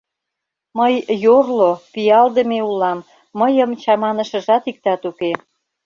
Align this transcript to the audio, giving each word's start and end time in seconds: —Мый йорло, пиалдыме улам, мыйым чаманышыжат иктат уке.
—Мый 0.77 0.93
йорло, 1.23 1.71
пиалдыме 1.93 2.59
улам, 2.69 2.99
мыйым 3.39 3.71
чаманышыжат 3.81 4.63
иктат 4.71 5.01
уке. 5.09 5.31